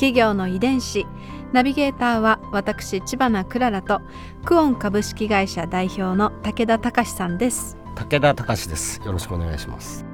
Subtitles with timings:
[0.00, 1.06] 企業の遺伝子。
[1.52, 4.00] ナビゲーターは私千葉なクララと
[4.46, 7.76] クオン株式会社代表の武田隆さんです。
[7.96, 8.98] 武田隆です。
[9.04, 10.06] よろしくお願いします。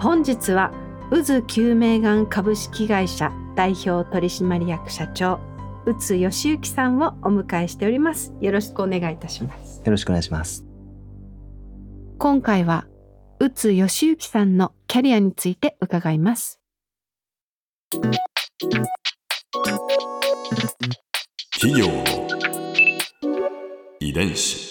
[0.00, 0.72] 本日は
[1.10, 5.38] 渦救命がん株式会社代表取締役社長
[5.86, 8.34] 宇津義行さんをお迎えしております。
[8.40, 9.82] よろしくお願いいたします。
[9.84, 10.64] よろしくお願いします。
[12.18, 12.88] 今回は
[13.38, 16.58] 宇津義行さんのキャリアについて伺います
[21.60, 22.04] 企業の
[24.00, 24.66] 遺伝子。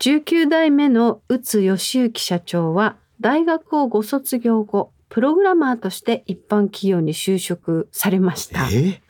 [0.00, 8.68] 19代目の宇津義行社長は大学をご卒業後プログラマーとして一般企業に就職されました。
[8.72, 9.00] え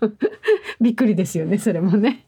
[0.80, 2.24] びっくりですよねそれもね。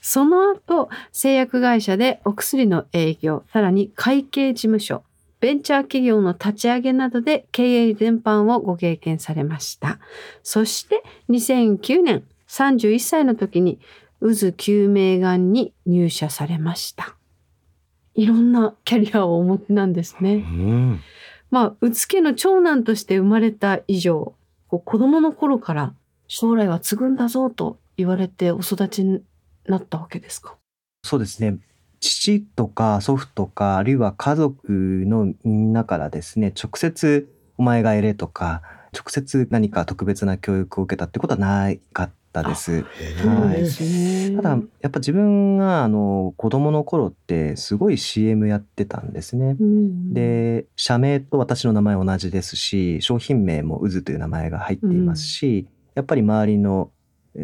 [0.00, 5.02] その後製薬会社でお薬の営業さらに会計事務所
[5.40, 9.98] ベンチャー企業の立ち上げなどで経営全般をご経験されました
[10.42, 13.78] そして2009年31歳の時に
[14.20, 17.14] 渦救命がんに入社されました
[18.14, 21.00] いろんなキャリアをお持ちなんですねうん
[21.50, 24.34] まあ、宇津家の長男として生まれた以上、
[24.66, 25.94] こう子供の頃から
[26.26, 29.22] 将来は継ぐんだぞと言われてお育ちに
[29.64, 30.56] なったわけですか？
[31.02, 31.56] そうですね。
[32.00, 34.72] 父とか祖父とか、あるいは家族
[35.06, 42.82] のみんなからですね、直接お前がやれとか、直接何か特別な教育を受けたってことはなかったです。
[42.82, 49.56] はいただ、やっぱ自分があの子供の頃ってすごい CM やってたんですね。
[49.58, 56.90] うん、で、社名と私の名前同じですし、商品名も渦という名前が入っていますし、やっぱり周りの、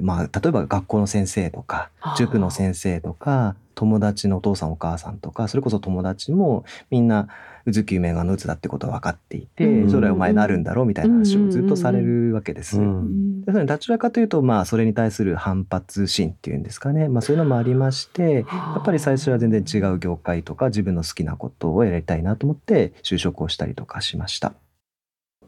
[0.01, 7.29] まあ、例えば学校の先生とか塾の先生とか、友達のお父さんお母さんとか、それこそ友達もみんな、
[7.67, 12.79] 渦救命がの渦だってことは分かっていて、うん将来お前なるんだろうみたいな話をずっとされるわけです。
[12.79, 17.09] うんでそれどちらかというと、まあ、それに対する反発心っていうんですかね。
[17.09, 24.53] まあ、そういうのもありまして、やっぱり最初は全然違う業界とか自分の好きなことをやりたいなと思って就職をしたりとかしました。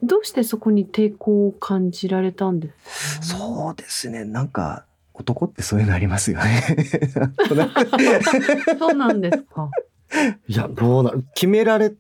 [0.02, 3.38] どうしてそこに抵抗を感じられたんですか？
[3.38, 4.24] そうですね。
[4.24, 4.84] なんか
[5.18, 6.62] 男ってそういうのありますよね。
[8.78, 9.70] そうなんですか。
[10.48, 11.24] いやどうなる？
[11.34, 11.92] 決められ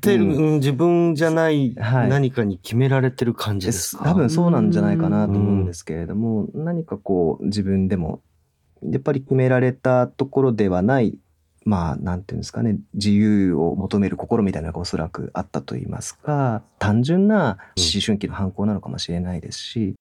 [0.00, 0.36] てる、うん。
[0.36, 2.08] うん自分じゃないはい。
[2.08, 8.20] 何かに決められてる感じですか、多分そうなんじゃないかなと思うんですけれども、何かこう自分でも
[8.82, 11.18] やっぱり決められたところではない
[11.64, 19.94] まあなんていうんですかね自由を求める心みたいなのがおそらくあったと言いますか単純な思春期の反抗なのかもしれないですし、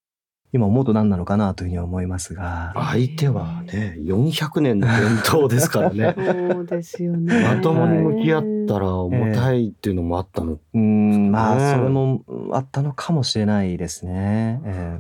[0.54, 2.74] 今思うと何なのかなというふうに思いますが。
[2.76, 6.14] 相手はね400年の伝統ですからね。
[6.54, 7.44] そうですよね。
[7.56, 11.64] まともに向き合ったら重たいっていうのもあったの、うーんまね。
[11.64, 14.62] あそれもあったのかもしれないですね。
[14.66, 15.00] え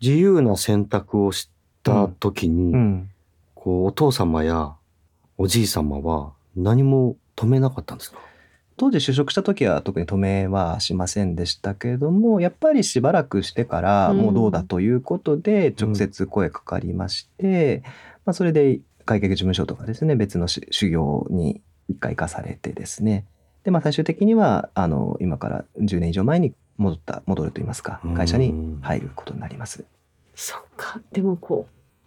[0.00, 1.50] 自由な選択をし
[1.82, 3.10] た時に、えうん。
[3.54, 4.74] こうお父様や
[5.36, 8.18] おじい様は何も止めなかったんですか？
[8.78, 17.82] 当時就職した時は特に止めはしませんでしたけれどもやっぱりしばらくしてからうんもうどうだということで直接声かかりまして、
[18.24, 23.26] まあ、それで会計事務所とかですね別のし修行に一回行かされてですね
[23.64, 29.84] で、まあ、最終的にはあの今から10年以上前に戻った戻るといいますかうん会社に入ることになります。
[30.34, 31.00] そっか。
[31.12, 31.66] でもこ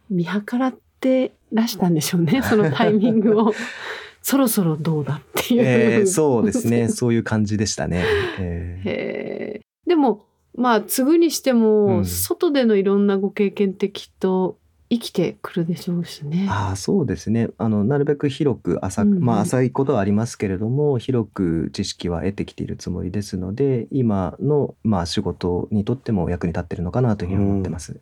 [0.10, 2.42] う見計らってらしたんでしょうね。
[2.42, 3.54] そのタイミングを。
[4.22, 5.62] そろそろどうだっていう。
[5.64, 8.04] えーそうですね そういう感じでしたね。
[8.40, 9.62] えーへえ。
[9.88, 10.26] でも
[10.56, 14.58] まあ継ぐにしても、うん外でのいろんなご経験ってきっと
[14.90, 16.48] 生きてくるでしょうしね。
[16.50, 28.02] ああそうですねあのなるべく広く浅く、うんうんまあ浅いことはありますけれども広く知識は得てきているつもりですので今の、まあ、仕事にとっても役に立ってるのかなというふうに思ってます。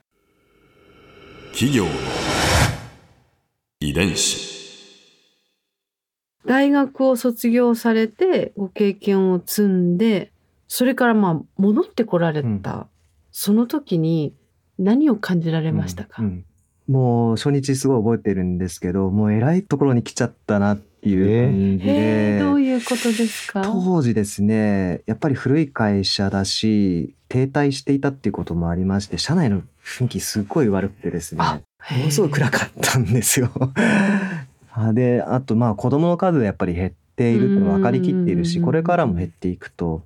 [1.52, 1.92] 企業の
[3.82, 4.59] 遺伝子。
[6.50, 10.32] 大学を卒業されてご経験を積んで
[10.68, 12.86] それからまあ戻ってこられた、うん。
[13.32, 14.34] その時に
[14.80, 16.28] 何を感じられましたか、うん
[16.88, 16.94] うん。
[16.94, 23.62] もう初日すごい覚えてるんですけどもう偉いところに来ちゃったなっいう感じへでえどういうことですか？
[23.62, 25.02] 当時ですね。
[25.06, 31.42] やっぱり古い会社だし停滞していたっていうこともありまして社内の雰囲気すっごい悪くてですね。
[31.42, 31.62] あ
[31.92, 33.50] ものすごい暗かったんですよ。
[34.88, 40.04] あであとまあ子供の数がやっぱり減っていると分かりきっているしうんこれからも減っていくと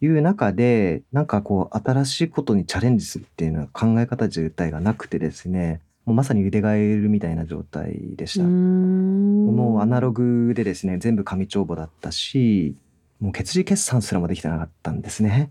[0.00, 8.44] いう中でなんかこう新しいことにチャレンジするっていうのは考え方自体がなくてですねもうまさに腕がえるみたいな状態でした。
[8.44, 12.76] もうアナログでですね全部紙帳簿だったし
[13.20, 15.50] もう血字決算すらもできてなかったんですね。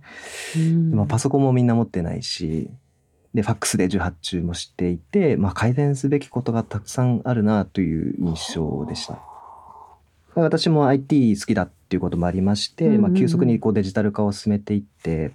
[0.55, 2.69] グまあ、パソコンもみんな持ってないし
[3.35, 9.19] でファックスで受発注もしていて、まあ、改善すべきことがたくさんあるなという印象でした。
[10.35, 15.33] 私も IT 好きだっていうこともありまして、まあ、急速にこうデジタル化を進めていって、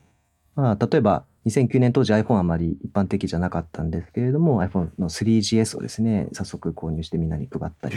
[0.56, 7.96] まあ、例えば2009年当時 iPhone あまり一般的じゃなかったんですけれども iPhone の 3GS をですね早速購入してみんなに配ったり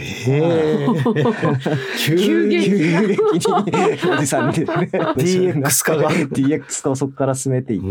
[1.02, 1.58] とか。
[1.98, 3.50] 急激急激
[4.02, 7.90] におじさんで、ね、DX 化が DX 化をそこから進めていって、う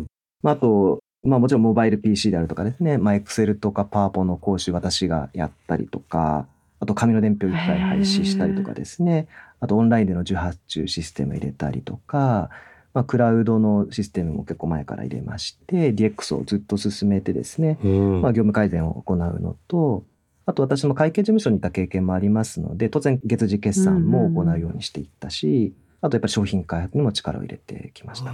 [0.00, 0.06] ん。
[0.42, 6.46] まあ、あと、まあもちろんモバイル PC であるとかですね、まあ Excel とか PowerPoint の講師私がやったりとか、
[6.80, 9.28] あと紙の伝票一切廃止したりとかですね、
[9.60, 12.50] あとオンラインでの受発注システム入れたりとか、
[12.94, 18.22] まあクラウドのシステムも結構前から入れまして、DX をずっと進めてですね、うん。
[18.22, 20.04] まあ業務改善を行うのと、
[20.46, 28.32] あと私も会計事務所にいた経験もありますので、当然月次決算も行うようにしていったし、あとやっぱり商品開発にも力を入れてきました。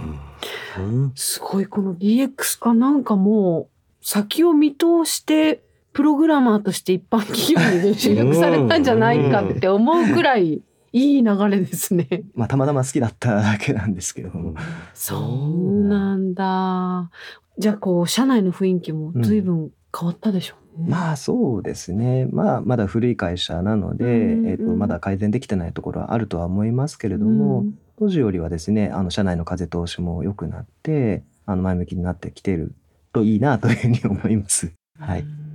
[0.79, 5.61] うんすごいこの DX 化なんかもう先を見通して
[5.93, 12.23] プログラマーとして一般企業に集約されたんじゃないかって思うくらいいい流れですね。
[12.35, 14.55] まあたまたま好きだっただけなんですけれども。
[14.93, 17.09] そうなんだ。
[17.57, 20.64] じゃあこう社内の雰囲気も随分変わったでしょうね。
[20.77, 22.27] まあそうですね。
[22.31, 32.75] まあまだ古い会社なので、うんえっ、とまだ改善できてないところはあるとは思いますけれども、うん当時よりはですね、あの社内の風通しも良くなって、あの前向きになってきてる
[33.13, 34.73] といいなというふうに思います。
[34.99, 35.21] はい。
[35.21, 35.45] うん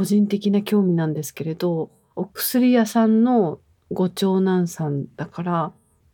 [0.00, 5.72] 個人的な興味なんですけれどお薬屋さんのご長男さんだから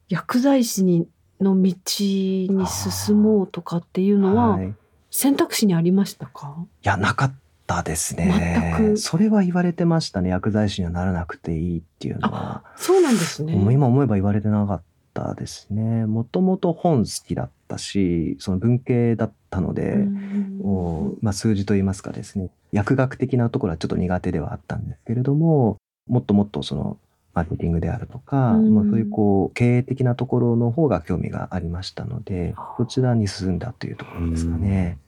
[0.09, 1.06] 薬剤師に
[1.41, 4.75] の道に進もうとかっていうのははい、い
[5.11, 7.35] 選択肢にありましたか、や、なかっ
[7.66, 8.74] たですね。
[8.78, 10.30] 全くそれは言われてましたね。
[10.30, 12.62] 薬剤師にはならなくていいっていうのは。
[12.76, 13.54] そうなんですね。
[13.72, 14.82] 今思えば言われてなかっ
[15.14, 16.06] たですね。
[16.06, 25.78] もともと本好きだったし、その文系だったので、うまあ、数字といいますかですね薬学的なところはちょっと苦手ではあったんですけれども
[26.08, 26.98] もっともっとその
[27.34, 34.98] マーケティングであるとか、うんまあ、そういうこう経営的なところの方が興味がありましたのでそちらに進んだというところですかね。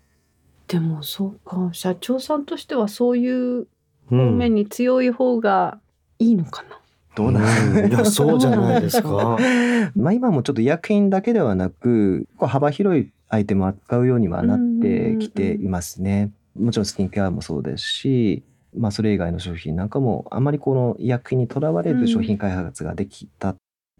[0.68, 3.66] でもそうか社長さんとしてはそういうう
[4.10, 5.78] 方ん面に強い方が
[6.18, 6.78] いいのかな。
[7.14, 9.38] どうなんうんいやそうじゃないですか。
[9.96, 16.30] まあ今もちょっと医薬品だけではなくこう幅広いアイテムを扱うようにはなってきていますね。
[16.58, 18.42] もちろんスキンケアもそうですし、
[18.76, 23.54] まあ、それ以外の商品なんかもあまりこの医薬品にとらわれうんず商品開発ができた、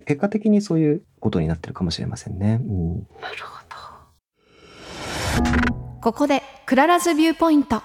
[0.04, 2.60] 結果的にそういうことになってるかもしれませんね。
[2.62, 3.47] うんなるほど。
[6.08, 7.82] ここでクララズビューポイント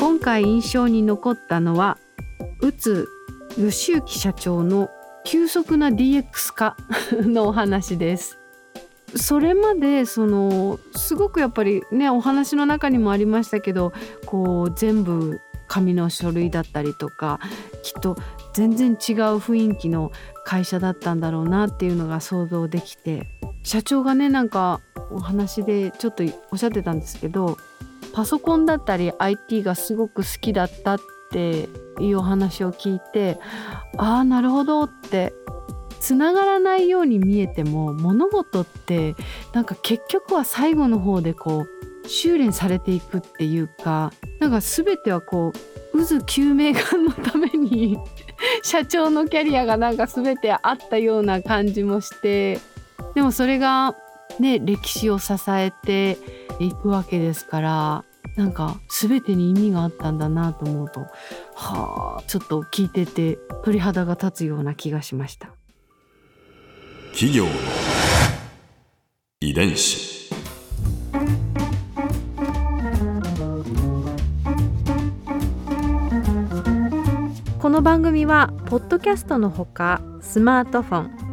[0.00, 1.96] 今回印象に残ったのは
[2.60, 3.06] 宇津
[3.56, 4.90] 義行社長の
[5.24, 6.76] 急速な DX 化
[7.22, 8.36] のお話です。
[9.14, 13.92] それまでそのすごくやっぱりねお話の中にもありましたけど
[14.26, 17.38] こう全部紙の書類だったりとか
[17.84, 18.16] きっと
[18.54, 18.96] 全然違う
[19.36, 20.10] 雰囲気の
[20.44, 23.37] 会社だったんだろうなっていうのが想像できて
[23.68, 27.58] 社長がねなんかお話でちょっとおっしゃってたんですけど
[28.14, 31.68] パソコンだったり IT がすごく好きだったって
[32.00, 33.38] いうお話を聞いて
[33.98, 35.34] ああなるほどって
[36.00, 39.14] つながらないように見えても物事って
[39.52, 41.66] なんか結局は最後の方でこ
[42.04, 45.52] う修練されていくっていうかなんか全てはこ
[45.92, 47.98] う渦救命眼のために
[48.64, 52.60] 社長のキャリアがなんか全てあったような感じもして
[53.14, 53.94] でもそれが
[54.38, 56.18] ね歴史を支えて
[56.60, 58.04] いくわけですから
[58.36, 61.00] なんか全てに意味があったんだなと思うと
[61.54, 65.50] はあちょっと聞いてて鳥肌が立つような気がしました。
[67.12, 67.50] 企業の
[69.40, 70.30] 遺伝子
[77.58, 81.27] この番組はポッドキャストのほかスマートフォン